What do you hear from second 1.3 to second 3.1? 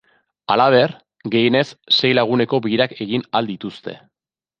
gehienez sei laguneko bilerak